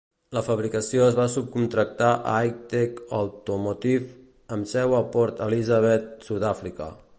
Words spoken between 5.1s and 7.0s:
Port Elizabeth, Sud-àfrica.